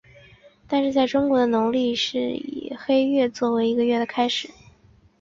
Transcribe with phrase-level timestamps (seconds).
[0.67, 4.49] 但是在中国的农历是以黑月做为一个月的开始。